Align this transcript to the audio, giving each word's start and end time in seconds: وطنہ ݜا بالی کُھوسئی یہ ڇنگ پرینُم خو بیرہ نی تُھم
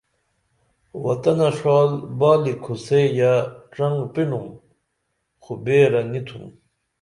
وطنہ 1.03 1.49
ݜا 1.57 1.77
بالی 2.19 2.53
کُھوسئی 2.63 3.05
یہ 3.17 3.31
ڇنگ 3.73 3.99
پرینُم 4.13 4.45
خو 5.43 5.51
بیرہ 5.63 6.01
نی 6.11 6.21
تُھم 6.27 6.43